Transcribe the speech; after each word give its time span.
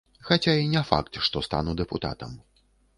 Хаця 0.27 0.55
і 0.61 0.65
не 0.71 0.83
факт, 0.91 1.21
што 1.27 1.45
стану 1.51 1.79
дэпутатам. 1.85 2.39